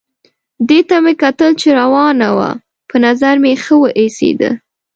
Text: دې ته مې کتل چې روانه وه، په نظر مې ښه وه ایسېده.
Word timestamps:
دې 0.67 0.79
ته 0.89 0.95
مې 1.03 1.13
کتل 1.21 1.51
چې 1.61 1.67
روانه 1.79 2.29
وه، 2.37 2.49
په 2.89 2.95
نظر 3.05 3.35
مې 3.43 3.51
ښه 3.63 3.75
وه 3.81 3.89
ایسېده. 3.99 4.51